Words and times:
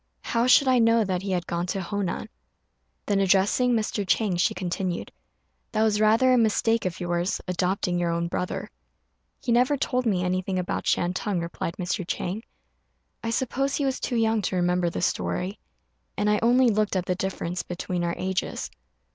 How 0.23 0.47
should 0.47 0.67
I 0.67 0.79
know 0.79 1.03
that 1.03 1.21
he 1.21 1.29
had 1.29 1.45
gone 1.45 1.67
to 1.67 1.79
Honan?" 1.83 2.27
Then, 3.05 3.19
addressing 3.19 3.73
Mr. 3.73 4.03
Chang, 4.03 4.35
she 4.37 4.55
continued, 4.55 5.11
"That 5.73 5.83
was 5.83 6.01
rather 6.01 6.33
a 6.33 6.39
mistake 6.39 6.85
of 6.85 6.99
yours, 6.99 7.39
adopting 7.47 7.99
your 7.99 8.09
own 8.09 8.27
brother." 8.27 8.71
"He 9.39 9.51
never 9.51 9.77
told 9.77 10.07
me 10.07 10.23
anything 10.23 10.57
about 10.57 10.87
Shantung," 10.87 11.39
replied 11.39 11.75
Mr. 11.77 12.03
Chang; 12.07 12.41
"I 13.23 13.29
suppose 13.29 13.75
he 13.75 13.85
was 13.85 13.99
too 13.99 14.15
young 14.15 14.41
to 14.41 14.55
remember 14.55 14.89
the 14.89 15.03
story; 15.03 15.59
and 16.17 16.31
I 16.31 16.39
only 16.41 16.69
looked 16.71 16.95
at 16.95 17.05
the 17.05 17.13
difference 17.13 17.61
between 17.61 18.03
our 18.03 18.15
ages." 18.17 18.71